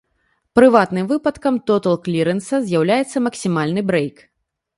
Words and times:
Прыватным 0.59 1.05
выпадкам 1.11 1.55
тотал-клірэнса 1.67 2.61
з'яўляецца 2.71 3.17
максімальны 3.27 3.81
брэйк. 3.93 4.17